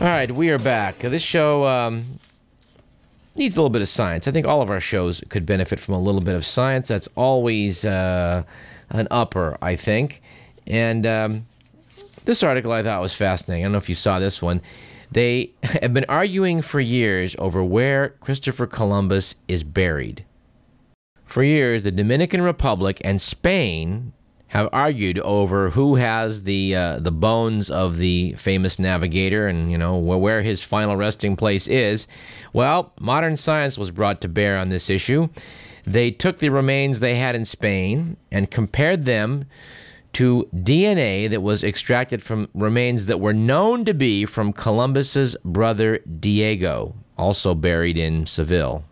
All 0.00 0.06
right, 0.06 0.30
we 0.32 0.50
are 0.50 0.58
back. 0.58 0.98
This 0.98 1.22
show 1.22 1.64
um, 1.66 2.18
needs 3.38 3.56
a 3.56 3.60
little 3.60 3.70
bit 3.70 3.82
of 3.82 3.88
science. 3.88 4.28
I 4.28 4.32
think 4.32 4.46
all 4.46 4.62
of 4.62 4.70
our 4.70 4.80
shows 4.80 5.22
could 5.28 5.46
benefit 5.46 5.80
from 5.80 5.94
a 5.94 6.00
little 6.00 6.20
bit 6.20 6.34
of 6.34 6.44
science. 6.44 6.88
That's 6.88 7.08
always 7.16 7.84
uh, 7.84 8.42
an 8.90 9.08
upper, 9.10 9.56
I 9.62 9.76
think. 9.76 10.22
And 10.66 11.06
um, 11.06 11.46
this 12.24 12.42
article 12.42 12.72
I 12.72 12.82
thought 12.82 13.00
was 13.00 13.14
fascinating. 13.14 13.64
I 13.64 13.66
don't 13.66 13.72
know 13.72 13.78
if 13.78 13.88
you 13.88 13.94
saw 13.94 14.18
this 14.18 14.42
one. 14.42 14.60
They 15.10 15.52
have 15.62 15.94
been 15.94 16.06
arguing 16.08 16.62
for 16.62 16.80
years 16.80 17.34
over 17.38 17.64
where 17.64 18.10
Christopher 18.20 18.66
Columbus 18.66 19.34
is 19.46 19.62
buried. 19.62 20.24
For 21.24 21.42
years, 21.42 21.82
the 21.82 21.90
Dominican 21.90 22.42
Republic 22.42 23.00
and 23.04 23.20
Spain 23.20 24.12
have 24.48 24.68
argued 24.72 25.18
over 25.20 25.70
who 25.70 25.96
has 25.96 26.42
the 26.42 26.74
uh, 26.74 26.98
the 26.98 27.12
bones 27.12 27.70
of 27.70 27.98
the 27.98 28.32
famous 28.32 28.78
navigator 28.78 29.46
and 29.46 29.70
you 29.70 29.78
know 29.78 29.96
where, 29.96 30.18
where 30.18 30.42
his 30.42 30.62
final 30.62 30.96
resting 30.96 31.36
place 31.36 31.66
is. 31.66 32.06
Well, 32.52 32.92
modern 32.98 33.36
science 33.36 33.78
was 33.78 33.90
brought 33.90 34.20
to 34.22 34.28
bear 34.28 34.58
on 34.58 34.70
this 34.70 34.90
issue. 34.90 35.28
They 35.84 36.10
took 36.10 36.38
the 36.38 36.48
remains 36.50 37.00
they 37.00 37.14
had 37.14 37.34
in 37.34 37.44
Spain 37.44 38.16
and 38.30 38.50
compared 38.50 39.04
them 39.04 39.46
to 40.14 40.48
DNA 40.54 41.28
that 41.28 41.42
was 41.42 41.62
extracted 41.62 42.22
from 42.22 42.48
remains 42.54 43.06
that 43.06 43.20
were 43.20 43.34
known 43.34 43.84
to 43.84 43.94
be 43.94 44.24
from 44.24 44.52
Columbus's 44.52 45.36
brother 45.44 45.98
Diego, 45.98 46.94
also 47.16 47.54
buried 47.54 47.98
in 47.98 48.26
Seville. 48.26 48.84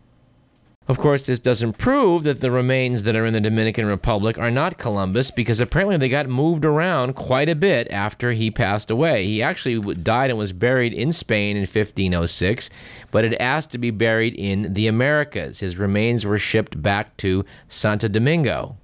Of 0.88 0.98
course, 0.98 1.26
this 1.26 1.40
doesn't 1.40 1.78
prove 1.78 2.22
that 2.22 2.38
the 2.38 2.52
remains 2.52 3.02
that 3.02 3.16
are 3.16 3.24
in 3.24 3.32
the 3.32 3.40
Dominican 3.40 3.88
Republic 3.88 4.38
are 4.38 4.52
not 4.52 4.78
Columbus 4.78 5.32
because 5.32 5.58
apparently 5.58 5.96
they 5.96 6.08
got 6.08 6.28
moved 6.28 6.64
around 6.64 7.16
quite 7.16 7.48
a 7.48 7.56
bit 7.56 7.90
after 7.90 8.30
he 8.30 8.52
passed 8.52 8.88
away. 8.88 9.26
He 9.26 9.42
actually 9.42 9.94
died 9.94 10.30
and 10.30 10.38
was 10.38 10.52
buried 10.52 10.92
in 10.92 11.12
Spain 11.12 11.56
in 11.56 11.62
1506, 11.62 12.70
but 13.10 13.24
had 13.24 13.34
asked 13.34 13.72
to 13.72 13.78
be 13.78 13.90
buried 13.90 14.34
in 14.34 14.74
the 14.74 14.86
Americas. 14.86 15.58
His 15.58 15.76
remains 15.76 16.24
were 16.24 16.38
shipped 16.38 16.80
back 16.80 17.16
to 17.16 17.44
Santo 17.68 18.06
Domingo. 18.06 18.76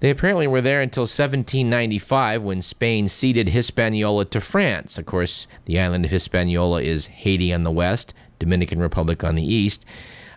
They 0.00 0.10
apparently 0.10 0.46
were 0.46 0.62
there 0.62 0.82
until 0.82 1.02
1795 1.02 2.42
when 2.42 2.60
Spain 2.60 3.08
ceded 3.08 3.48
Hispaniola 3.48 4.26
to 4.26 4.40
France. 4.40 4.98
Of 4.98 5.06
course, 5.06 5.46
the 5.64 5.80
island 5.80 6.04
of 6.04 6.10
Hispaniola 6.10 6.82
is 6.82 7.06
Haiti 7.06 7.54
on 7.54 7.64
the 7.64 7.70
west, 7.70 8.12
Dominican 8.38 8.80
Republic 8.80 9.24
on 9.24 9.34
the 9.34 9.54
east. 9.54 9.86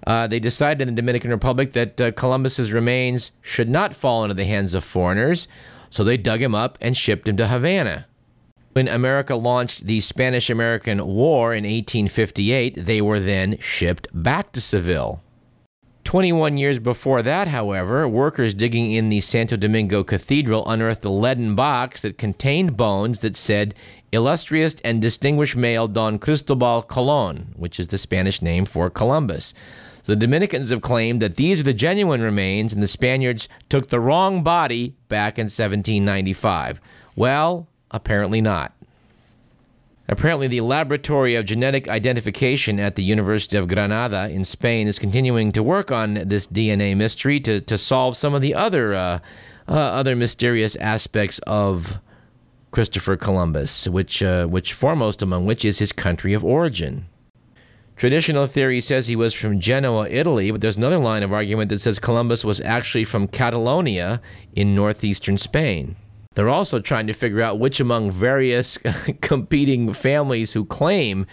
Uh, 0.06 0.28
they 0.28 0.40
decided 0.40 0.88
in 0.88 0.94
the 0.94 1.02
Dominican 1.02 1.32
Republic 1.32 1.74
that 1.74 2.02
uh, 2.02 2.12
Columbus's 2.12 2.72
remains 2.72 3.32
should 3.42 3.70
not 3.70 3.96
fall 3.96 4.24
into 4.24 4.34
the 4.34 4.46
hands 4.46 4.74
of 4.74 4.84
foreigners, 4.84 5.48
so 5.90 6.04
they 6.04 6.18
dug 6.18 6.42
him 6.42 6.56
up 6.56 6.78
and 6.82 6.98
shipped 6.98 7.28
him 7.28 7.38
to 7.38 7.48
Havana. 7.48 8.06
When 8.74 8.88
America 8.88 9.36
launched 9.36 9.86
the 9.86 10.02
Spanish 10.02 10.50
American 10.50 11.06
War 11.06 11.54
in 11.54 11.64
1858, 11.64 12.86
they 12.86 13.02
were 13.02 13.20
then 13.20 13.58
shipped 13.60 14.08
back 14.14 14.52
to 14.54 14.62
Seville. 14.62 15.22
21 16.04 16.58
years 16.58 16.80
before 16.80 17.22
that, 17.22 17.48
however, 17.48 18.08
workers 18.08 18.54
digging 18.54 18.92
in 18.92 19.10
the 19.10 19.22
Santo 19.22 19.56
Domingo 19.56 20.04
Cathedral 20.04 20.68
unearthed 20.68 21.06
a 21.06 21.10
leaden 21.10 21.56
box 21.56 22.02
that 22.02 22.18
contained 22.18 22.78
bones 22.78 23.22
that 23.22 23.38
said 23.38 23.74
illustrious 24.12 24.76
and 24.84 25.02
distinguished 25.02 25.56
male 25.56 25.88
Don 25.88 26.20
Cristobal 26.20 26.84
Colon, 26.84 27.54
which 27.56 27.80
is 27.80 27.88
the 27.88 27.98
Spanish 27.98 28.42
name 28.42 28.66
for 28.66 28.90
Columbus. 28.90 29.54
The 30.04 30.16
Dominicans 30.16 30.70
have 30.70 30.82
claimed 30.82 31.22
that 31.22 31.38
these 31.38 31.62
are 31.62 31.64
the 31.64 31.74
genuine 31.74 32.22
remains 32.22 32.74
and 32.74 32.84
the 32.84 32.88
Spaniards 32.88 33.48
took 33.70 33.88
the 33.90 34.02
wrong 34.02 34.44
body 34.44 34.96
back 35.08 35.40
in 35.40 35.46
1795. 35.46 36.82
Well, 37.16 37.68
apparently 37.90 38.42
not. 38.42 38.74
Apparently, 40.10 40.48
the 40.48 40.62
Laboratory 40.62 41.36
of 41.36 41.46
Genetic 41.46 41.88
Identification 41.88 42.80
at 42.80 42.96
the 42.96 43.04
University 43.04 43.58
of 43.58 43.70
Granada 43.70 44.30
in 44.30 44.44
Spain 44.44 44.88
is 44.88 45.00
continuing 45.00 45.54
to 45.54 45.64
work 45.64 45.92
on 45.92 46.16
this 46.26 46.46
DNA 46.46 46.96
mystery 46.96 47.40
to, 47.40 47.62
to 47.62 47.78
solve 47.78 48.18
some 48.18 48.34
of 48.34 48.42
the 48.42 48.54
other 48.54 48.94
uh, 48.94 49.20
uh, 49.68 49.72
other 49.72 50.14
mysterious 50.14 50.76
aspects 50.76 51.40
of 51.48 52.00
Christopher 52.72 53.16
Columbus, 53.16 53.88
which 53.88 54.22
uh, 54.22 54.46
which 54.48 54.74
foremost 54.74 55.22
among 55.22 55.46
which 55.46 55.64
is 55.64 55.80
his 55.80 55.94
country 55.94 56.34
of 56.34 56.44
origin. 56.44 57.06
Traditional 57.96 58.48
theory 58.48 58.82
says 58.82 59.08
he 59.08 59.16
was 59.16 59.34
from 59.34 59.60
Genoa, 59.60 60.10
Italy, 60.10 60.52
but 60.52 60.60
there's 60.60 60.78
another 60.78 60.98
line 60.98 61.24
of 61.24 61.32
argument 61.32 61.70
that 61.70 61.80
says 61.80 62.00
Columbus 62.00 62.44
was 62.44 62.60
actually 62.62 63.06
from 63.06 63.28
Catalonia 63.28 64.20
in 64.56 64.76
northeastern 64.76 65.38
Spain. 65.38 65.96
They're 66.36 66.50
also 66.50 66.80
trying 66.80 67.08
to 67.08 67.14
figure 67.14 67.42
out 67.42 67.60
which 67.60 67.80
among 67.80 68.12
various 68.12 68.78
competing 69.22 69.94
families 69.94 70.54
who 70.54 70.66
claim 70.66 71.28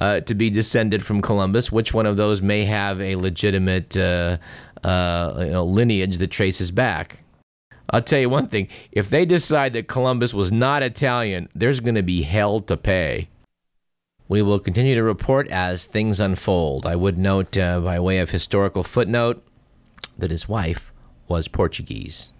uh, 0.00 0.20
to 0.20 0.34
be 0.34 0.50
descended 0.50 1.04
from 1.04 1.20
Columbus, 1.20 1.70
which 1.70 1.92
one 1.92 2.06
of 2.06 2.16
those 2.16 2.40
may 2.42 2.64
have 2.64 3.00
a 3.00 3.16
legitimate 3.16 3.96
uh, 3.96 4.38
uh, 4.82 5.34
you 5.38 5.50
know, 5.50 5.64
lineage 5.64 6.18
that 6.18 6.30
traces 6.30 6.70
back. 6.70 7.20
I'll 7.90 8.02
tell 8.02 8.18
you 8.18 8.28
one 8.28 8.48
thing 8.48 8.68
if 8.92 9.10
they 9.10 9.24
decide 9.24 9.72
that 9.74 9.88
Columbus 9.88 10.34
was 10.34 10.50
not 10.50 10.82
Italian, 10.82 11.48
there's 11.54 11.80
going 11.80 11.94
to 11.94 12.02
be 12.02 12.22
hell 12.22 12.60
to 12.60 12.76
pay. 12.76 13.28
We 14.28 14.42
will 14.42 14.58
continue 14.58 14.96
to 14.96 15.04
report 15.04 15.48
as 15.48 15.86
things 15.86 16.18
unfold. 16.18 16.84
I 16.84 16.96
would 16.96 17.16
note, 17.16 17.56
uh, 17.56 17.78
by 17.80 18.00
way 18.00 18.18
of 18.18 18.30
historical 18.30 18.82
footnote, 18.82 19.46
that 20.18 20.32
his 20.32 20.48
wife 20.48 20.92
was 21.28 21.46
Portuguese. 21.46 22.32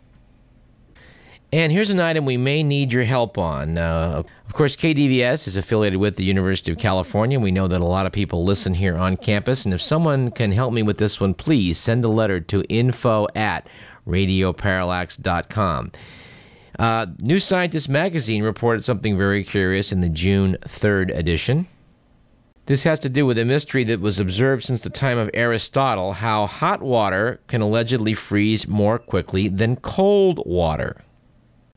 And 1.53 1.71
here's 1.71 1.91
an 1.91 2.01
item 2.01 2.25
we 2.25 2.37
may 2.37 2.63
need 2.63 2.93
your 2.93 3.05
help 3.05 3.39
on. 3.39 3.79
Uh, 3.79 4.23
of 4.47 4.53
course, 4.53 4.77
KDVS 4.77 5.47
is 5.47 5.57
affiliated 5.57 6.01
with 6.01 6.17
the 6.17 6.25
University 6.25 6.73
of 6.73 6.79
California. 6.79 7.39
We 7.39 7.53
know 7.53 7.69
that 7.69 7.81
a 7.81 7.85
lot 7.85 8.05
of 8.05 8.13
people 8.13 8.45
listen 8.45 8.75
here 8.75 8.97
on 8.97 9.17
campus. 9.17 9.65
And 9.65 9.73
if 9.73 9.81
someone 9.81 10.33
can 10.33 10.51
help 10.53 10.73
me 10.73 10.83
with 10.83 10.99
this 10.99 11.21
one, 11.21 11.35
please 11.35 11.79
send 11.79 12.05
a 12.05 12.09
letter 12.09 12.41
to 12.41 12.63
info 12.69 13.29
at 13.37 13.67
radioparallax.com. 14.09 15.93
Uh, 16.79 17.07
New 17.21 17.41
Scientist 17.41 17.89
magazine 17.89 18.43
reported 18.43 18.85
something 18.85 19.17
very 19.17 19.45
curious 19.45 19.93
in 19.93 20.01
the 20.01 20.09
June 20.09 20.57
3rd 20.65 21.17
edition. 21.17 21.69
This 22.67 22.83
has 22.83 22.99
to 22.99 23.09
do 23.09 23.25
with 23.25 23.39
a 23.39 23.45
mystery 23.45 23.85
that 23.85 24.01
was 24.01 24.19
observed 24.19 24.65
since 24.65 24.81
the 24.81 24.91
time 24.91 25.19
of 25.19 25.31
Aristotle 25.33 26.15
how 26.15 26.47
hot 26.47 26.83
water 26.83 27.41
can 27.47 27.63
allegedly 27.63 28.13
freeze 28.13 28.67
more 28.67 28.99
quickly 28.99 29.47
than 29.47 29.77
cold 29.77 30.43
water. 30.45 31.01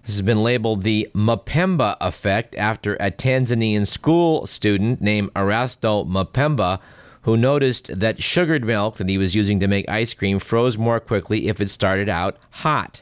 This 0.06 0.16
has 0.16 0.22
been 0.22 0.44
labeled 0.44 0.84
the 0.84 1.10
Mpemba 1.14 1.98
effect 2.02 2.56
after 2.56 2.96
a 2.96 3.12
Tanzanian 3.12 3.86
school 3.86 4.48
student 4.48 5.02
named 5.02 5.34
Erasto 5.34 6.08
Mpemba 6.08 6.80
who 7.24 7.38
noticed 7.38 8.00
that 8.00 8.24
sugared 8.24 8.64
milk 8.64 8.98
that 8.98 9.10
he 9.10 9.18
was 9.18 9.36
using 9.36 9.60
to 9.60 9.68
make 9.68 9.88
ice 9.90 10.14
cream 10.14 10.40
froze 10.40 10.78
more 10.78 11.00
quickly 11.00 11.48
if 11.48 11.60
it 11.60 11.70
started 11.70 12.10
out 12.10 12.38
hot. 12.50 13.02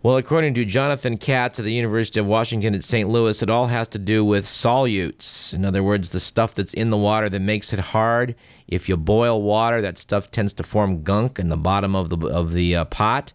Well, 0.00 0.16
according 0.16 0.54
to 0.54 0.64
Jonathan 0.64 1.16
Katz 1.16 1.58
at 1.58 1.64
the 1.64 1.72
University 1.72 2.20
of 2.20 2.26
Washington 2.26 2.74
at 2.74 2.84
St. 2.84 3.08
Louis, 3.08 3.42
it 3.42 3.50
all 3.50 3.66
has 3.66 3.88
to 3.88 3.98
do 3.98 4.24
with 4.24 4.44
solutes. 4.44 5.52
In 5.52 5.64
other 5.64 5.82
words, 5.82 6.10
the 6.10 6.20
stuff 6.20 6.54
that's 6.54 6.72
in 6.72 6.90
the 6.90 6.96
water 6.96 7.28
that 7.28 7.40
makes 7.40 7.72
it 7.72 7.80
hard. 7.80 8.36
If 8.68 8.88
you 8.88 8.96
boil 8.96 9.42
water, 9.42 9.82
that 9.82 9.98
stuff 9.98 10.30
tends 10.30 10.52
to 10.54 10.62
form 10.62 11.02
gunk 11.02 11.40
in 11.40 11.48
the 11.48 11.56
bottom 11.56 11.96
of 11.96 12.10
the 12.10 12.28
of 12.28 12.52
the 12.52 12.76
uh, 12.76 12.84
pot. 12.84 13.32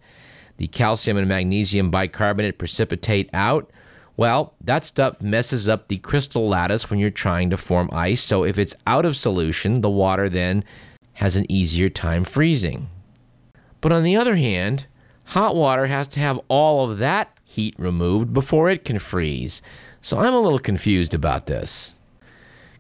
The 0.64 0.68
calcium 0.68 1.18
and 1.18 1.28
magnesium 1.28 1.92
bicarbonate 1.92 2.58
precipitate 2.58 3.30
out. 3.34 3.70
Well, 4.16 4.54
that 4.62 4.86
stuff 4.86 5.22
messes 5.22 5.68
up 5.68 5.90
the 5.90 5.98
crystal 5.98 6.48
lattice 6.48 6.90
when 6.90 7.00
you're 7.00 7.10
trying 7.10 7.50
to 7.50 7.58
form 7.58 7.90
ice. 7.92 8.24
So 8.24 8.46
if 8.46 8.58
it's 8.58 8.74
out 8.88 9.04
of 9.04 9.18
solution, 9.18 9.82
the 9.82 9.90
water 9.90 10.30
then 10.30 10.64
has 11.16 11.36
an 11.36 11.52
easier 11.52 11.90
time 11.90 12.24
freezing. 12.24 12.88
But 13.82 13.92
on 13.92 14.04
the 14.04 14.16
other 14.16 14.38
hand, 14.38 14.86
hot 15.26 15.54
water 15.54 15.88
has 15.88 16.08
to 16.08 16.22
have 16.22 16.40
all 16.48 16.90
of 16.90 17.00
that 17.00 17.38
heat 17.44 17.76
removed 17.78 18.32
before 18.32 18.70
it 18.70 18.86
can 18.86 19.00
freeze. 19.00 19.62
So 20.02 20.20
I'm 20.20 20.34
a 20.34 20.40
little 20.40 20.60
confused 20.60 21.14
about 21.14 21.48
this. 21.48 22.00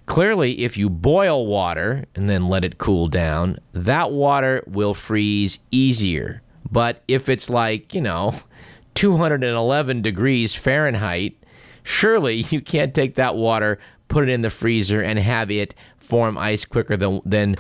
Clearly, 0.06 0.62
if 0.62 0.78
you 0.78 0.90
boil 0.90 1.46
water 1.48 2.06
and 2.16 2.30
then 2.30 2.48
let 2.48 2.64
it 2.64 2.78
cool 2.78 3.10
down, 3.10 3.60
that 3.74 4.14
water 4.14 4.64
will 4.68 4.94
freeze 4.94 5.60
easier. 5.70 6.40
But 6.74 7.04
if 7.08 7.30
it's 7.30 7.50
like, 7.50 7.94
you 7.94 8.02
know, 8.02 8.36
211 8.96 10.02
degrees 10.02 10.56
Fahrenheit, 10.56 11.38
surely 11.84 12.36
you 12.50 12.60
can't 12.60 12.94
take 12.94 13.16
that 13.16 13.36
water, 13.36 13.80
put 14.10 14.28
it 14.28 14.31
in 14.31 14.42
the 14.42 14.50
freezer, 14.50 15.02
and 15.02 15.18
have 15.20 15.50
it 15.52 15.75
form 15.98 16.38
ice 16.38 16.66
quicker 16.66 16.98
than, 16.98 17.22
than 17.24 17.56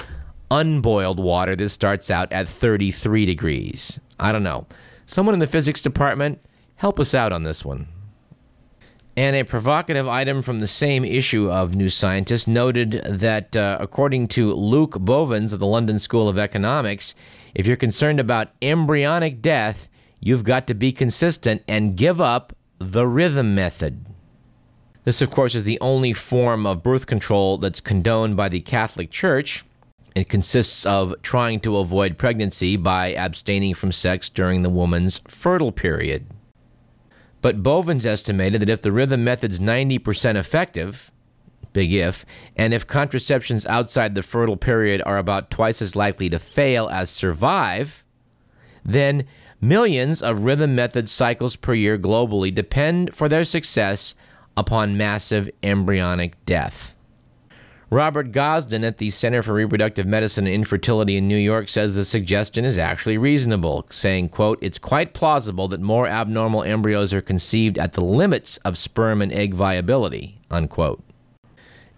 unboiled 0.51 1.19
water 1.19 1.55
that 1.55 1.69
starts 1.69 2.11
out 2.11 2.31
at 2.33 2.49
33 2.49 3.25
degrees. 3.25 3.99
I 4.19 4.31
don't 4.31 4.43
know. 4.43 4.65
Someone 5.05 5.33
in 5.33 5.39
the 5.39 5.47
physics 5.47 5.81
department, 5.81 6.41
help 6.75 6.99
us 6.99 7.13
out 7.13 7.31
on 7.31 7.43
this 7.43 7.63
one. 7.63 7.87
And 9.15 9.35
a 9.35 9.43
provocative 9.43 10.07
item 10.07 10.41
from 10.41 10.59
the 10.59 10.67
same 10.67 11.05
issue 11.05 11.49
of 11.51 11.75
New 11.75 11.89
Scientist 11.89 12.47
noted 12.47 13.03
that, 13.07 13.55
uh, 13.55 13.77
according 13.79 14.27
to 14.29 14.53
Luke 14.53 14.93
Bovens 14.93 15.53
of 15.53 15.59
the 15.59 15.67
London 15.67 15.99
School 15.99 16.27
of 16.27 16.39
Economics, 16.39 17.13
if 17.53 17.67
you're 17.67 17.75
concerned 17.75 18.19
about 18.19 18.51
embryonic 18.61 19.41
death, 19.41 19.89
you've 20.19 20.43
got 20.43 20.67
to 20.67 20.73
be 20.73 20.91
consistent 20.91 21.63
and 21.67 21.95
give 21.95 22.19
up 22.19 22.55
the 22.79 23.05
rhythm 23.05 23.55
method. 23.55 24.05
This, 25.03 25.21
of 25.21 25.29
course, 25.29 25.53
is 25.53 25.65
the 25.65 25.79
only 25.81 26.13
form 26.13 26.65
of 26.65 26.81
birth 26.81 27.07
control 27.07 27.57
that's 27.57 27.81
condoned 27.81 28.37
by 28.37 28.49
the 28.49 28.61
Catholic 28.61 29.11
Church. 29.11 29.65
It 30.15 30.29
consists 30.29 30.85
of 30.85 31.15
trying 31.21 31.59
to 31.61 31.77
avoid 31.77 32.17
pregnancy 32.17 32.77
by 32.77 33.13
abstaining 33.13 33.73
from 33.73 33.91
sex 33.91 34.29
during 34.29 34.61
the 34.61 34.69
woman's 34.69 35.19
fertile 35.27 35.71
period. 35.71 36.27
But 37.41 37.61
Bovens 37.61 38.05
estimated 38.05 38.61
that 38.61 38.69
if 38.69 38.81
the 38.81 38.93
rhythm 38.93 39.25
method's 39.25 39.59
90% 39.59 40.35
effective, 40.35 41.11
big 41.73 41.91
if, 41.91 42.25
and 42.55 42.73
if 42.73 42.87
contraceptions 42.87 43.65
outside 43.65 44.15
the 44.15 44.23
fertile 44.23 44.57
period 44.57 45.01
are 45.05 45.17
about 45.17 45.51
twice 45.51 45.81
as 45.81 45.95
likely 45.95 46.29
to 46.29 46.39
fail 46.39 46.87
as 46.89 47.09
survive, 47.09 48.03
then 48.85 49.25
millions 49.59 50.21
of 50.21 50.43
rhythm 50.43 50.75
method 50.75 51.09
cycles 51.09 51.55
per 51.55 51.73
year 51.73 51.97
globally 51.97 52.53
depend 52.53 53.15
for 53.15 53.27
their 53.27 53.45
success 53.45 54.15
upon 54.55 54.97
massive 54.97 55.49
embryonic 55.63 56.43
death. 56.45 56.95
Robert 57.89 58.31
Gosden 58.31 58.83
at 58.83 58.97
the 58.97 59.11
Center 59.11 59.43
for 59.43 59.53
Reproductive 59.53 60.07
Medicine 60.07 60.47
and 60.47 60.55
Infertility 60.55 61.15
in 61.15 61.27
New 61.27 61.37
York 61.37 61.69
says 61.69 61.95
the 61.95 62.03
suggestion 62.03 62.65
is 62.65 62.75
actually 62.75 63.19
reasonable, 63.19 63.85
saying, 63.91 64.29
quote, 64.29 64.57
"It's 64.61 64.79
quite 64.79 65.13
plausible 65.13 65.67
that 65.67 65.79
more 65.79 66.07
abnormal 66.07 66.63
embryos 66.63 67.13
are 67.13 67.21
conceived 67.21 67.77
at 67.77 67.93
the 67.93 68.03
limits 68.03 68.57
of 68.65 68.79
sperm 68.79 69.21
and 69.21 69.31
egg 69.31 69.53
viability." 69.53 70.39
Unquote. 70.49 71.03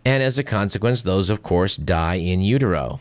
And 0.06 0.22
as 0.22 0.38
a 0.38 0.44
consequence, 0.44 1.02
those 1.02 1.32
of 1.32 1.42
course 1.42 1.78
die 1.78 2.16
in 2.16 2.42
utero. 2.42 3.00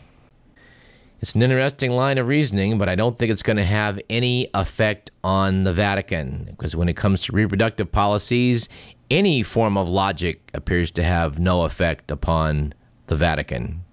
It's 1.21 1.35
an 1.35 1.43
interesting 1.43 1.91
line 1.91 2.17
of 2.17 2.27
reasoning, 2.27 2.77
but 2.77 2.89
I 2.89 2.95
don't 2.95 3.17
think 3.17 3.31
it's 3.31 3.43
going 3.43 3.57
to 3.57 3.63
have 3.63 3.99
any 4.09 4.49
effect 4.53 5.11
on 5.23 5.63
the 5.63 5.73
Vatican 5.73 6.45
because 6.49 6.75
when 6.75 6.89
it 6.89 6.97
comes 6.97 7.21
to 7.21 7.31
reproductive 7.31 7.91
policies, 7.91 8.69
any 9.09 9.43
form 9.43 9.77
of 9.77 9.87
logic 9.87 10.49
appears 10.53 10.91
to 10.91 11.03
have 11.03 11.39
no 11.39 11.63
effect 11.63 12.11
upon 12.11 12.73
the 13.07 13.15
Vatican. 13.15 13.83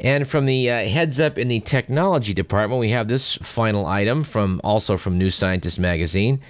And 0.00 0.28
from 0.28 0.46
the 0.46 0.70
uh, 0.70 0.88
heads 0.88 1.20
up 1.20 1.38
in 1.38 1.48
the 1.48 1.60
technology 1.60 2.34
department, 2.34 2.80
we 2.80 2.90
have 2.90 3.08
this 3.08 3.36
final 3.36 3.86
item 3.86 4.24
from 4.24 4.60
also 4.64 4.96
from 4.96 5.16
New 5.16 5.30
Scientist 5.30 5.78
magazine. 5.78 6.40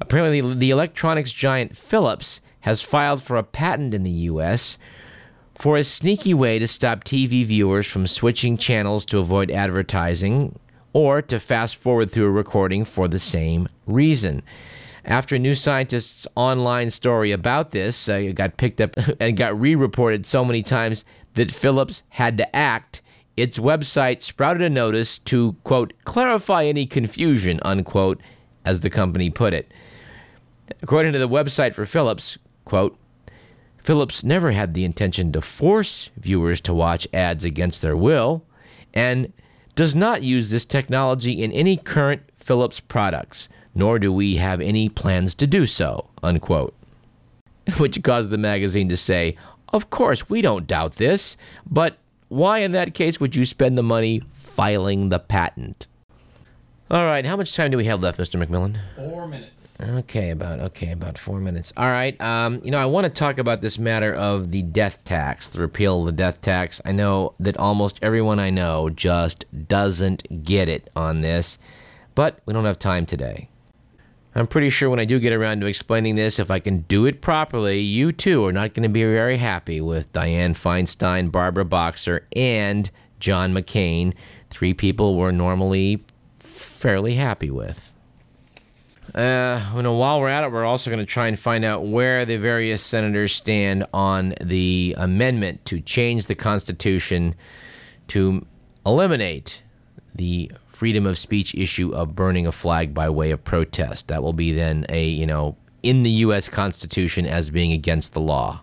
Apparently, 0.00 0.54
the 0.54 0.70
electronics 0.70 1.30
giant 1.30 1.76
Philips 1.76 2.40
has 2.64 2.80
filed 2.80 3.22
for 3.22 3.36
a 3.36 3.42
patent 3.42 3.92
in 3.92 4.04
the 4.04 4.10
U.S. 4.32 4.78
for 5.54 5.76
a 5.76 5.84
sneaky 5.84 6.32
way 6.32 6.58
to 6.58 6.66
stop 6.66 7.04
TV 7.04 7.44
viewers 7.44 7.86
from 7.86 8.06
switching 8.06 8.56
channels 8.56 9.04
to 9.04 9.18
avoid 9.18 9.50
advertising 9.50 10.58
or 10.94 11.20
to 11.20 11.38
fast 11.38 11.76
forward 11.76 12.10
through 12.10 12.24
a 12.24 12.30
recording 12.30 12.86
for 12.86 13.06
the 13.06 13.18
same 13.18 13.68
reason. 13.86 14.42
After 15.04 15.38
New 15.38 15.54
Scientist's 15.54 16.26
online 16.36 16.88
story 16.88 17.32
about 17.32 17.72
this 17.72 18.08
uh, 18.08 18.32
got 18.34 18.56
picked 18.56 18.80
up 18.80 18.96
and 19.20 19.36
got 19.36 19.60
re 19.60 19.74
reported 19.74 20.24
so 20.24 20.42
many 20.42 20.62
times 20.62 21.04
that 21.34 21.52
Philips 21.52 22.02
had 22.08 22.38
to 22.38 22.56
act, 22.56 23.02
its 23.36 23.58
website 23.58 24.22
sprouted 24.22 24.62
a 24.62 24.70
notice 24.70 25.18
to, 25.18 25.52
quote, 25.64 25.92
clarify 26.04 26.64
any 26.64 26.86
confusion, 26.86 27.60
unquote, 27.62 28.22
as 28.64 28.80
the 28.80 28.88
company 28.88 29.28
put 29.28 29.52
it. 29.52 29.70
According 30.80 31.12
to 31.12 31.18
the 31.18 31.28
website 31.28 31.74
for 31.74 31.84
Philips, 31.84 32.38
quote, 32.64 32.98
Philips 33.78 34.24
never 34.24 34.52
had 34.52 34.74
the 34.74 34.84
intention 34.84 35.30
to 35.32 35.42
force 35.42 36.10
viewers 36.16 36.60
to 36.62 36.72
watch 36.72 37.06
ads 37.12 37.44
against 37.44 37.82
their 37.82 37.96
will 37.96 38.42
and 38.94 39.32
does 39.74 39.94
not 39.94 40.22
use 40.22 40.50
this 40.50 40.64
technology 40.64 41.42
in 41.42 41.52
any 41.52 41.76
current 41.76 42.22
Philips 42.38 42.80
products 42.80 43.48
nor 43.74 43.98
do 43.98 44.12
we 44.12 44.36
have 44.36 44.60
any 44.60 44.88
plans 44.88 45.34
to 45.34 45.46
do 45.46 45.66
so, 45.66 46.08
unquote. 46.22 46.74
Which 47.78 48.02
caused 48.02 48.30
the 48.30 48.38
magazine 48.38 48.88
to 48.88 48.96
say, 48.96 49.36
Of 49.68 49.90
course, 49.90 50.28
we 50.30 50.42
don't 50.42 50.66
doubt 50.66 50.96
this, 50.96 51.36
but 51.68 51.98
why 52.28 52.58
in 52.60 52.72
that 52.72 52.94
case 52.94 53.18
would 53.18 53.34
you 53.34 53.44
spend 53.44 53.76
the 53.76 53.82
money 53.82 54.22
filing 54.34 55.08
the 55.08 55.18
patent? 55.18 55.86
All 56.94 57.06
right, 57.06 57.26
how 57.26 57.34
much 57.34 57.56
time 57.56 57.72
do 57.72 57.76
we 57.76 57.86
have 57.86 58.02
left, 58.02 58.20
Mr. 58.20 58.40
McMillan? 58.40 58.78
Four 58.94 59.26
minutes. 59.26 59.76
Okay, 59.80 60.30
about 60.30 60.60
okay, 60.60 60.92
about 60.92 61.18
four 61.18 61.40
minutes. 61.40 61.72
All 61.76 61.88
right. 61.88 62.18
Um, 62.20 62.60
you 62.62 62.70
know, 62.70 62.78
I 62.78 62.86
want 62.86 63.04
to 63.04 63.10
talk 63.10 63.38
about 63.38 63.60
this 63.60 63.80
matter 63.80 64.14
of 64.14 64.52
the 64.52 64.62
death 64.62 65.02
tax, 65.02 65.48
the 65.48 65.58
repeal 65.58 65.98
of 65.98 66.06
the 66.06 66.12
death 66.12 66.40
tax. 66.40 66.80
I 66.84 66.92
know 66.92 67.34
that 67.40 67.56
almost 67.56 67.98
everyone 68.00 68.38
I 68.38 68.50
know 68.50 68.90
just 68.90 69.44
doesn't 69.66 70.44
get 70.44 70.68
it 70.68 70.88
on 70.94 71.20
this, 71.20 71.58
but 72.14 72.38
we 72.46 72.52
don't 72.52 72.64
have 72.64 72.78
time 72.78 73.06
today. 73.06 73.48
I'm 74.36 74.46
pretty 74.46 74.70
sure 74.70 74.88
when 74.88 75.00
I 75.00 75.04
do 75.04 75.18
get 75.18 75.32
around 75.32 75.62
to 75.62 75.66
explaining 75.66 76.14
this, 76.14 76.38
if 76.38 76.48
I 76.48 76.60
can 76.60 76.82
do 76.82 77.06
it 77.06 77.20
properly, 77.20 77.80
you 77.80 78.12
too 78.12 78.46
are 78.46 78.52
not 78.52 78.72
going 78.72 78.84
to 78.84 78.88
be 78.88 79.02
very 79.02 79.38
happy 79.38 79.80
with 79.80 80.12
Dianne 80.12 80.52
Feinstein, 80.52 81.32
Barbara 81.32 81.64
Boxer, 81.64 82.24
and 82.36 82.88
John 83.18 83.52
McCain, 83.52 84.14
three 84.48 84.74
people 84.74 85.16
we're 85.16 85.32
normally 85.32 86.04
fairly 86.84 87.14
happy 87.14 87.50
with. 87.50 87.94
Uh, 89.14 89.58
you 89.74 89.80
know, 89.80 89.94
while 89.94 90.20
we're 90.20 90.28
at 90.28 90.44
it, 90.44 90.52
we're 90.52 90.66
also 90.66 90.90
going 90.90 91.00
to 91.00 91.10
try 91.10 91.28
and 91.28 91.40
find 91.40 91.64
out 91.64 91.86
where 91.86 92.26
the 92.26 92.36
various 92.36 92.82
senators 92.82 93.34
stand 93.34 93.86
on 93.94 94.34
the 94.42 94.94
amendment 94.98 95.64
to 95.64 95.80
change 95.80 96.26
the 96.26 96.34
Constitution 96.34 97.34
to 98.08 98.46
eliminate 98.84 99.62
the 100.14 100.52
freedom 100.68 101.06
of 101.06 101.16
speech 101.16 101.54
issue 101.54 101.90
of 101.94 102.14
burning 102.14 102.46
a 102.46 102.52
flag 102.52 102.92
by 102.92 103.08
way 103.08 103.30
of 103.30 103.42
protest. 103.42 104.08
That 104.08 104.22
will 104.22 104.34
be 104.34 104.52
then 104.52 104.84
a, 104.90 105.06
you 105.08 105.24
know, 105.24 105.56
in 105.82 106.02
the 106.02 106.10
U.S. 106.10 106.50
Constitution 106.50 107.24
as 107.24 107.48
being 107.48 107.72
against 107.72 108.12
the 108.12 108.20
law. 108.20 108.62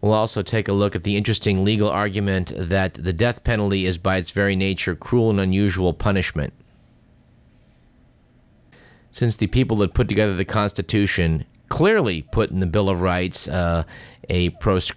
We'll 0.00 0.12
also 0.12 0.42
take 0.42 0.68
a 0.68 0.72
look 0.72 0.94
at 0.94 1.04
the 1.04 1.16
interesting 1.16 1.64
legal 1.64 1.88
argument 1.88 2.52
that 2.54 2.94
the 2.94 3.12
death 3.12 3.44
penalty 3.44 3.86
is 3.86 3.98
by 3.98 4.18
its 4.18 4.30
very 4.30 4.54
nature 4.54 4.94
cruel 4.94 5.30
and 5.30 5.40
unusual 5.40 5.92
punishment. 5.92 6.52
Since 9.12 9.36
the 9.36 9.46
people 9.46 9.78
that 9.78 9.94
put 9.94 10.08
together 10.08 10.36
the 10.36 10.44
Constitution 10.44 11.46
clearly 11.68 12.22
put 12.22 12.50
in 12.50 12.60
the 12.60 12.66
Bill 12.66 12.88
of 12.88 13.00
Rights 13.00 13.48
uh, 13.48 13.84
a 14.28 14.50
pros- 14.50 14.92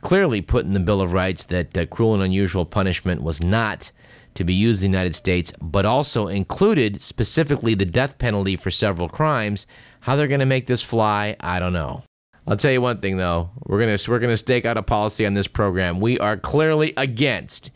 clearly 0.00 0.40
put 0.40 0.64
in 0.64 0.72
the 0.72 0.80
Bill 0.80 1.00
of 1.00 1.12
Rights 1.12 1.44
that 1.46 1.76
uh, 1.76 1.86
cruel 1.86 2.14
and 2.14 2.22
unusual 2.22 2.64
punishment 2.64 3.22
was 3.22 3.42
not 3.42 3.90
to 4.34 4.44
be 4.44 4.54
used 4.54 4.82
in 4.82 4.90
the 4.90 4.96
United 4.96 5.14
States, 5.14 5.52
but 5.60 5.84
also 5.84 6.26
included 6.26 7.02
specifically 7.02 7.74
the 7.74 7.84
death 7.84 8.16
penalty 8.18 8.56
for 8.56 8.70
several 8.70 9.08
crimes. 9.08 9.66
How 10.00 10.16
they're 10.16 10.26
going 10.26 10.40
to 10.40 10.46
make 10.46 10.66
this 10.66 10.82
fly, 10.82 11.36
I 11.38 11.60
don't 11.60 11.74
know. 11.74 12.02
I'll 12.46 12.56
tell 12.56 12.72
you 12.72 12.80
one 12.80 12.98
thing 13.00 13.16
though, 13.16 13.50
we're 13.66 13.78
to 13.96 14.10
we're 14.10 14.18
to 14.18 14.36
stake 14.36 14.64
out 14.64 14.76
a 14.76 14.82
policy 14.82 15.24
on 15.26 15.34
this 15.34 15.46
program. 15.46 16.00
We 16.00 16.18
are 16.18 16.36
clearly 16.36 16.92
against 16.96 17.70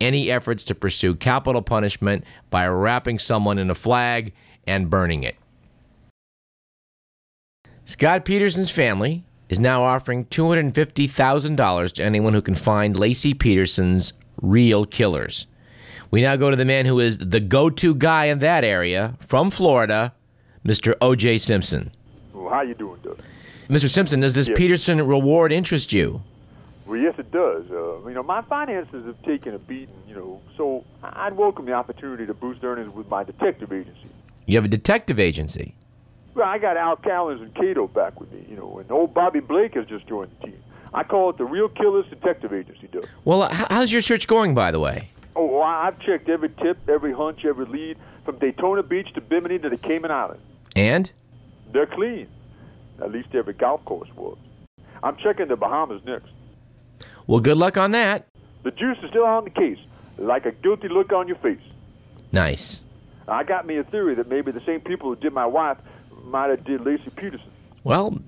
any 0.00 0.30
efforts 0.30 0.64
to 0.64 0.74
pursue 0.74 1.14
capital 1.14 1.62
punishment 1.62 2.24
by 2.50 2.66
wrapping 2.66 3.18
someone 3.18 3.58
in 3.58 3.70
a 3.70 3.74
flag 3.74 4.32
and 4.66 4.90
burning 4.90 5.22
it. 5.22 5.36
Scott 7.84 8.24
Peterson's 8.24 8.70
family 8.70 9.24
is 9.48 9.60
now 9.60 9.82
offering 9.84 10.24
$250,000 10.26 11.92
to 11.92 12.02
anyone 12.02 12.34
who 12.34 12.42
can 12.42 12.54
find 12.54 12.96
Laci 12.96 13.38
Peterson's 13.38 14.12
real 14.42 14.84
killers. 14.84 15.46
We 16.10 16.22
now 16.22 16.36
go 16.36 16.50
to 16.50 16.56
the 16.56 16.64
man 16.64 16.86
who 16.86 17.00
is 17.00 17.18
the 17.18 17.40
go 17.40 17.70
to 17.70 17.94
guy 17.94 18.26
in 18.26 18.40
that 18.40 18.64
area 18.64 19.14
from 19.20 19.50
Florida, 19.50 20.14
Mr. 20.64 20.94
O.J. 21.00 21.38
Simpson. 21.38 21.92
Well, 22.32 22.52
how 22.52 22.62
you 22.62 22.74
doing, 22.74 23.00
Doug? 23.02 23.20
Mr. 23.68 23.90
Simpson, 23.90 24.20
does 24.20 24.34
this 24.34 24.48
Yes. 24.48 24.56
Peterson 24.56 25.06
reward 25.06 25.52
interest 25.52 25.92
you? 25.92 26.22
Well, 26.86 26.98
yes, 27.00 27.14
it 27.18 27.32
does. 27.32 27.64
Uh, 27.70 28.06
you 28.06 28.14
know, 28.14 28.22
my 28.22 28.42
finances 28.42 29.04
have 29.06 29.20
taken 29.22 29.54
a 29.54 29.58
beating, 29.58 29.94
you 30.08 30.14
know, 30.14 30.40
so 30.56 30.84
I'd 31.02 31.36
welcome 31.36 31.64
the 31.66 31.72
opportunity 31.72 32.26
to 32.26 32.34
boost 32.34 32.62
earnings 32.62 32.94
with 32.94 33.08
my 33.10 33.24
detective 33.24 33.72
agency. 33.72 34.08
You 34.46 34.56
have 34.56 34.64
a 34.64 34.68
detective 34.68 35.18
agency. 35.18 35.74
Well, 36.34 36.46
I 36.46 36.58
got 36.58 36.76
Al 36.76 36.96
Cowlings 36.96 37.40
and 37.40 37.52
Kato 37.54 37.88
back 37.88 38.20
with 38.20 38.30
me, 38.30 38.46
you 38.48 38.56
know, 38.56 38.78
and 38.78 38.90
old 38.92 39.14
Bobby 39.14 39.40
Blake 39.40 39.74
has 39.74 39.86
just 39.86 40.06
joined 40.06 40.30
the 40.38 40.46
team. 40.46 40.62
I 40.94 41.02
call 41.02 41.30
it 41.30 41.38
the 41.38 41.44
Real 41.44 41.68
Killers 41.68 42.06
Detective 42.08 42.52
Agency, 42.52 42.86
Doug. 42.92 43.08
Well, 43.24 43.48
how's 43.50 43.90
your 43.90 44.00
search 44.02 44.28
going, 44.28 44.54
by 44.54 44.70
the 44.70 44.78
way? 44.78 45.10
Oh, 45.34 45.60
I've 45.60 45.98
checked 45.98 46.28
every 46.28 46.50
tip, 46.50 46.78
every 46.88 47.12
hunch, 47.12 47.44
every 47.44 47.66
lead, 47.66 47.98
from 48.24 48.38
Daytona 48.38 48.82
Beach 48.82 49.12
to 49.14 49.20
Bimini 49.20 49.58
to 49.58 49.68
the 49.68 49.76
Cayman 49.76 50.10
Islands. 50.10 50.42
And? 50.76 51.10
They're 51.72 51.86
clean. 51.86 52.28
At 53.02 53.12
least 53.12 53.28
every 53.34 53.54
golf 53.54 53.84
course 53.84 54.08
was. 54.16 54.38
I'm 55.02 55.16
checking 55.16 55.48
the 55.48 55.56
Bahamas 55.56 56.02
next. 56.04 56.28
Well, 57.26 57.40
good 57.40 57.56
luck 57.56 57.76
on 57.76 57.92
that. 57.92 58.26
The 58.62 58.70
juice 58.70 58.98
is 59.02 59.10
still 59.10 59.24
on 59.24 59.44
the 59.44 59.50
case, 59.50 59.78
like 60.18 60.46
a 60.46 60.52
guilty 60.52 60.88
look 60.88 61.12
on 61.12 61.28
your 61.28 61.36
face. 61.36 61.60
Nice. 62.32 62.82
I 63.28 63.44
got 63.44 63.66
me 63.66 63.76
a 63.76 63.84
theory 63.84 64.14
that 64.14 64.28
maybe 64.28 64.52
the 64.52 64.62
same 64.64 64.80
people 64.80 65.08
who 65.08 65.16
did 65.16 65.32
my 65.32 65.46
wife 65.46 65.78
might 66.24 66.50
have 66.50 66.64
did 66.64 66.80
Laci 66.80 67.14
Peterson. 67.14 67.50
Well, 67.84 68.18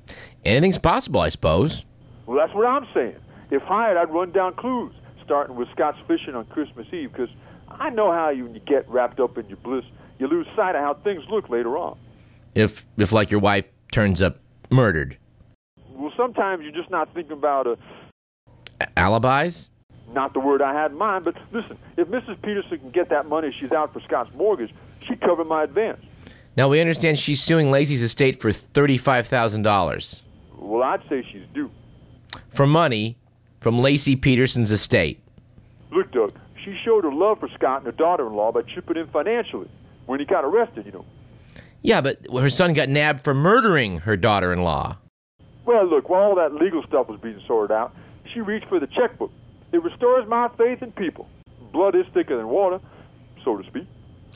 anything's 0.45 0.79
possible, 0.79 1.21
I 1.21 1.29
suppose. 1.31 1.85
Well, 2.27 2.39
that's 2.39 2.55
what 2.55 2.67
I'm 2.67 2.87
saying. 2.95 3.17
If 3.51 3.63
hired, 3.63 3.97
I'd 3.97 4.11
run 4.11 4.31
down 4.31 4.55
clues, 4.55 4.93
starting 5.25 5.57
with 5.57 5.69
Scott's 5.71 5.99
fishing 6.07 6.35
on 6.35 6.45
Christmas 6.47 6.87
Eve, 6.93 7.13
because 7.13 7.31
I 7.69 7.91
know 7.91 8.13
how 8.13 8.31
you, 8.31 8.45
when 8.45 8.55
you 8.55 8.61
get 8.61 8.89
wrapped 8.89 9.21
up 9.21 9.39
in 9.39 9.49
your 9.49 9.57
bliss, 9.59 9.85
you 10.19 10.27
lose 10.27 10.47
sight 10.55 10.75
of 10.75 10.83
how 10.83 10.95
things 10.95 11.25
look 11.31 11.49
later 11.49 11.77
on. 11.77 11.99
If, 12.55 12.87
if 12.97 13.13
like 13.13 13.31
your 13.31 13.41
wife 13.41 13.65
turns 13.91 14.21
up 14.21 14.39
murdered, 14.71 15.17
Well, 15.91 16.13
sometimes 16.17 16.63
you're 16.63 16.73
just 16.73 16.91
not 16.91 17.13
thinking 17.15 17.33
about 17.33 17.67
a, 17.67 17.79
A- 18.81 18.99
alibis. 18.99 19.71
not 20.13 20.33
the 20.35 20.41
word 20.41 20.63
I 20.63 20.73
had 20.75 20.93
in 20.93 20.99
mind, 20.99 21.25
but 21.25 21.37
listen, 21.53 21.79
if 21.97 22.09
Mrs. 22.09 22.41
Peterson 22.43 22.79
can 22.79 22.91
get 22.91 23.09
that 23.11 23.27
money 23.27 23.55
she's 23.59 23.73
out 23.73 23.93
for 23.93 24.01
Scott's 24.01 24.35
mortgage, 24.35 24.73
she 25.07 25.17
covered 25.17 25.47
my 25.47 25.65
advance. 25.65 26.01
Now 26.57 26.69
we 26.69 26.81
understand 26.81 27.19
she's 27.19 27.43
suing 27.43 27.69
Laci's 27.69 28.03
estate 28.03 28.41
for 28.41 28.51
thirty-five 28.53 29.27
thousand 29.29 29.63
dollars 29.63 30.23
Well, 30.57 30.83
I'd 30.83 31.03
say 31.09 31.25
she's 31.31 31.47
due. 31.55 31.71
for 32.53 32.67
money 32.67 33.17
from 33.61 33.77
Laci 33.77 34.21
Peterson's 34.21 34.73
estate. 34.73 35.21
Look, 35.93 36.11
Doug, 36.13 36.33
she 36.65 36.77
showed 36.85 37.05
her 37.05 37.13
love 37.13 37.39
for 37.41 37.49
Scott 37.55 37.79
and 37.79 37.87
her 37.87 37.93
daughter-in-law 37.93 38.53
by 38.53 38.63
chipping 38.63 38.97
in 38.97 39.07
financially 39.09 39.69
when 40.07 40.19
he 40.21 40.27
got 40.27 40.45
arrested, 40.45 40.85
you 40.87 40.93
know. 40.93 41.05
Yeah, 41.83 42.01
but 42.01 42.19
her 42.33 42.49
son 42.51 42.73
got 42.73 42.89
nabbed 42.89 43.23
for 43.25 43.35
murdering 43.35 44.01
her 44.01 44.17
daughter-in-law. 44.17 44.97
Well, 45.65 45.87
look, 45.87 46.09
while 46.09 46.23
all 46.23 46.35
that 46.37 46.55
legal 46.55 46.83
stuff 46.83 47.09
was 47.09 47.21
being 47.21 47.41
sorted 47.47 47.75
out, 47.75 47.95
she 48.33 48.41
reached 48.41 48.67
for 48.69 48.81
the 48.81 48.87
checkbook. 48.87 49.31
It 49.73 49.83
restores 49.83 50.27
my 50.29 50.49
faith 50.57 50.83
in 50.83 50.93
people. 50.93 51.29
Blood 51.73 51.95
is 51.95 52.07
thicker 52.15 52.37
than 52.37 52.49
water, 52.49 52.81
so 53.45 53.57
to 53.57 53.67
speak. 53.69 53.87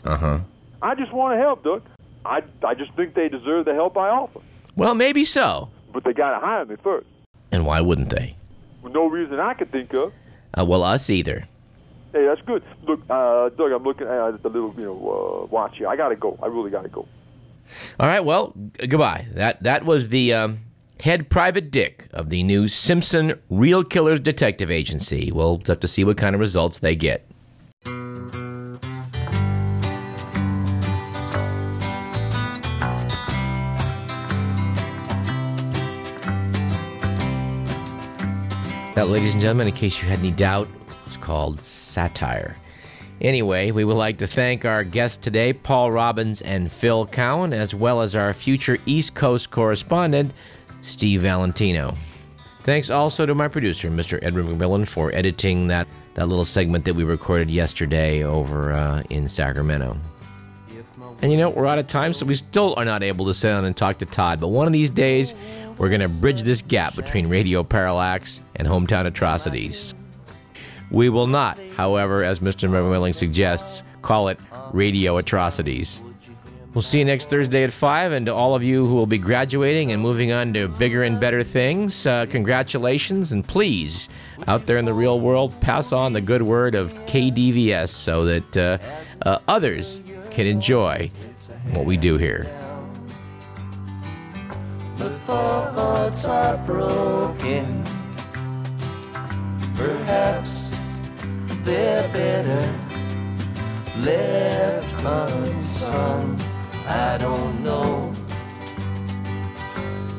Uh 0.05 0.17
huh. 0.17 0.39
I 0.83 0.95
just 0.95 1.13
want 1.13 1.35
to 1.35 1.39
help, 1.39 1.65
Doug. 1.65 1.83
I, 2.25 2.43
I 2.65 2.75
just 2.75 2.93
think 2.95 3.15
they 3.15 3.29
deserve 3.29 3.65
the 3.65 3.75
help 3.75 3.97
I 3.97 4.09
offer. 4.09 4.41
Well, 4.77 4.95
maybe 4.95 5.25
so. 5.25 5.71
But 5.93 6.05
they 6.05 6.13
got 6.13 6.39
to 6.39 6.45
hire 6.45 6.65
me 6.65 6.77
first. 6.83 7.07
And 7.51 7.67
why 7.67 7.81
wouldn't 7.81 8.11
they? 8.11 8.37
With 8.83 8.93
no 8.93 9.07
reason 9.07 9.41
I 9.41 9.55
could 9.55 9.71
think 9.71 9.93
of. 9.95 10.13
Uh, 10.59 10.65
well, 10.65 10.83
us 10.83 11.09
either. 11.11 11.45
Hey, 12.13 12.27
that's 12.27 12.43
good. 12.43 12.63
Look, 12.87 13.01
uh, 13.09 13.49
Doug, 13.51 13.73
I'm 13.73 13.85
looking 13.85 14.07
at 14.07 14.43
the 14.43 14.49
little, 14.49 14.75
you 14.77 14.85
know, 14.85 15.43
uh, 15.45 15.47
watch 15.47 15.79
here. 15.79 15.89
I 15.89 15.97
got 15.97 16.11
to 16.11 16.17
go. 16.17 16.39
I 16.43 16.47
really 16.47 16.71
got 16.71 16.83
to 16.83 16.89
go. 16.89 17.09
All 18.01 18.07
right. 18.07 18.25
Well, 18.25 18.55
g- 18.79 18.87
goodbye. 18.87 19.27
That 19.33 19.63
that 19.63 19.85
was 19.85 20.09
the 20.09 20.33
um, 20.33 20.61
head 21.01 21.29
private 21.31 21.71
dick 21.71 22.09
of 22.13 22.31
the 22.31 22.43
new 22.43 22.69
Simpson 22.69 23.39
Real 23.51 23.85
Killers 23.85 24.21
Detective 24.21 24.71
Agency. 24.71 25.33
We'll 25.33 25.61
have 25.67 25.81
to 25.81 25.89
see 25.89 26.05
what 26.05 26.17
kind 26.17 26.35
of 26.35 26.41
results 26.41 26.79
they 26.79 26.97
get. 26.97 27.27
That, 38.95 39.09
ladies 39.09 39.33
and 39.33 39.41
gentlemen, 39.41 39.69
in 39.69 39.73
case 39.73 40.03
you 40.03 40.09
had 40.09 40.19
any 40.19 40.31
doubt, 40.31 40.69
was 41.07 41.17
called 41.17 41.63
satire. 41.63 42.57
Anyway, 43.23 43.71
we 43.71 43.85
would 43.85 43.97
like 43.97 44.19
to 44.19 44.27
thank 44.27 44.65
our 44.65 44.83
guests 44.83 45.17
today, 45.17 45.53
Paul 45.53 45.93
Robbins 45.93 46.43
and 46.43 46.71
Phil 46.71 47.07
Cowan, 47.07 47.53
as 47.53 47.73
well 47.73 48.01
as 48.01 48.17
our 48.17 48.35
future 48.35 48.79
East 48.85 49.15
Coast 49.15 49.53
correspondent, 49.53 50.33
Steve 50.81 51.21
Valentino. 51.21 51.95
Thanks 52.63 52.91
also 52.91 53.25
to 53.25 53.35
my 53.35 53.47
producer, 53.47 53.89
Mr. 53.91 54.19
Edward 54.23 54.47
McMillan, 54.47 54.89
for 54.89 55.15
editing 55.15 55.69
that, 55.69 55.87
that 56.15 56.27
little 56.27 56.45
segment 56.45 56.85
that 56.85 56.95
we 56.95 57.05
recorded 57.05 57.49
yesterday 57.49 58.25
over 58.25 58.73
uh, 58.73 59.05
in 59.09 59.29
Sacramento. 59.29 59.97
And 61.23 61.31
you 61.31 61.39
know, 61.39 61.51
we're 61.51 61.69
out 61.69 61.79
of 61.79 61.87
time, 61.87 62.13
so 62.13 62.27
we 62.27 62.35
still 62.35 62.75
are 62.77 62.85
not 62.85 63.05
able 63.05 63.27
to 63.27 63.35
sit 63.35 63.51
down 63.51 63.65
and 63.65 63.77
talk 63.77 63.99
to 63.99 64.07
Todd. 64.07 64.41
But 64.41 64.49
one 64.49 64.67
of 64.67 64.73
these 64.73 64.91
days, 64.91 65.33
we're 65.79 65.91
going 65.91 66.01
to 66.01 66.09
bridge 66.21 66.43
this 66.43 66.61
gap 66.61 66.97
between 66.97 67.29
Radio 67.29 67.63
Parallax 67.63 68.41
and 68.57 68.67
Hometown 68.67 69.07
Atrocities. 69.07 69.95
We 70.93 71.09
will 71.09 71.27
not, 71.27 71.59
however, 71.75 72.23
as 72.23 72.41
Mr. 72.41 72.69
McMillan 72.69 73.15
suggests, 73.15 73.83
call 74.03 74.29
it 74.29 74.39
Radio 74.73 75.17
Atrocities. 75.17 76.03
We'll 76.75 76.83
see 76.83 76.99
you 76.99 77.07
next 77.07 77.31
Thursday 77.31 77.65
at 77.65 77.73
5, 77.73 78.13
and 78.13 78.27
to 78.27 78.35
all 78.35 78.55
of 78.55 78.63
you 78.63 78.87
who 78.87 78.95
will 78.95 79.07
be 79.07 79.19
graduating 79.19 79.93
and 79.93 80.03
moving 80.03 80.33
on 80.33 80.53
to 80.53 80.69
bigger 80.69 81.03
and 81.03 81.19
better 81.19 81.43
things, 81.43 82.07
uh, 82.07 82.27
congratulations, 82.27 83.33
and 83.33 83.47
please, 83.47 84.11
out 84.47 84.67
there 84.67 84.77
in 84.77 84.85
the 84.85 84.93
real 84.93 85.19
world, 85.19 85.59
pass 85.63 85.93
on 85.93 86.13
the 86.13 86.21
good 86.21 86.43
word 86.43 86.75
of 86.75 86.93
KDVS 87.07 87.89
so 87.89 88.25
that 88.27 88.57
uh, 88.57 88.79
uh, 89.25 89.39
others 89.49 90.03
can 90.31 90.47
enjoy 90.47 91.11
what 91.73 91.87
we 91.87 91.97
do 91.97 92.19
here. 92.19 92.51
The 94.97 95.11
thoughts 95.21 96.27
are 96.27 96.59
broken. 96.67 97.83
Perhaps 99.75 100.72
they're 101.65 102.09
better 102.09 102.83
left 104.01 105.05
unsung. 105.05 106.39
I 106.89 107.17
don't 107.19 107.63
know. 107.63 108.13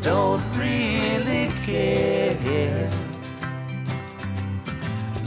Don't 0.02 0.44
really 0.58 1.50
care. 1.66 2.90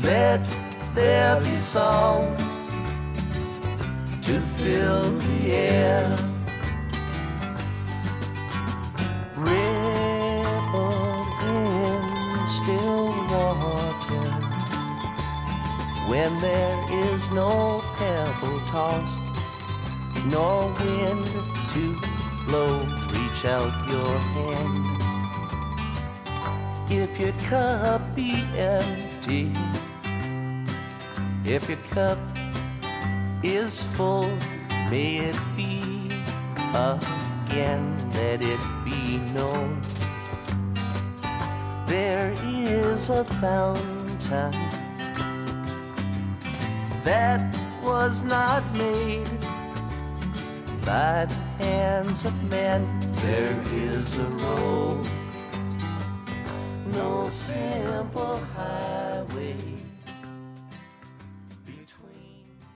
Let 0.02 0.46
there 0.94 1.40
be 1.40 1.56
songs 1.56 2.42
to 4.22 4.40
fill 4.40 5.10
the 5.18 5.52
air. 5.52 6.25
When 16.16 16.40
there 16.40 16.80
is 17.12 17.30
no 17.30 17.82
pebble 17.98 18.58
tossed, 18.60 19.22
nor 20.24 20.72
wind 20.80 21.26
to 21.72 21.84
blow. 22.46 22.80
Reach 23.12 23.44
out 23.44 23.74
your 23.92 24.14
hand. 24.36 24.84
If 26.90 27.20
your 27.20 27.36
cup 27.50 28.00
be 28.14 28.32
empty, 28.56 29.52
if 31.44 31.68
your 31.68 31.82
cup 31.90 32.18
is 33.42 33.84
full, 33.84 34.30
may 34.90 35.18
it 35.28 35.38
be 35.54 36.08
again, 36.72 37.82
let 38.14 38.40
it 38.40 38.62
be 38.86 39.18
known. 39.34 39.82
There 41.86 42.32
is 42.42 43.10
a 43.10 43.22
fountain 43.22 44.85
that 47.06 47.40
was 47.84 48.24
not 48.24 48.64
made 48.74 49.30
by 50.84 51.24
the 51.24 51.40
hands 51.64 52.24
of 52.24 52.34
men. 52.50 52.82
There 53.22 53.56
is 53.72 54.18
a 54.18 54.24
road, 54.24 55.06
no 56.86 57.28
simple. 57.28 58.40